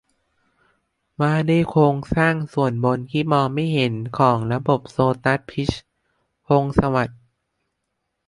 [1.19, 5.83] ว่าด้วยโครงสร้างส่วนบนที่มองไม่เห็นของระบบโซตัส- พิชญ์
[6.47, 7.21] พงษ์สวัสดิ์